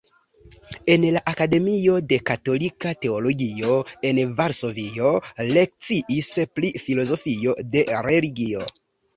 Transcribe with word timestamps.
En 0.93 1.03
la 1.15 1.19
Akademio 1.31 1.97
de 2.13 2.17
Katolika 2.29 2.93
Teologio 3.05 3.77
en 4.11 4.23
Varsovio 4.41 5.13
lekciis 5.59 6.31
pri 6.57 6.73
filozofio 6.87 7.55
de 7.77 7.87
religio. 8.11 8.69